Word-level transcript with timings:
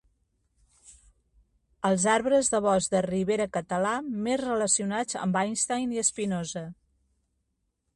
Els 1.89 2.07
arbres 2.15 2.49
de 2.55 2.63
bosc 2.69 2.95
de 2.95 3.03
ribera 3.07 3.49
català 3.61 3.95
més 4.29 4.45
relacionats 4.45 5.23
amb 5.25 5.41
Einstein 5.47 5.99
i 5.99 6.07
Espinosa. 6.09 6.69